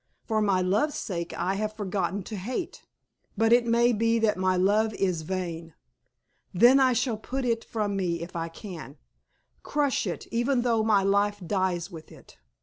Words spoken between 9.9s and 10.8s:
it even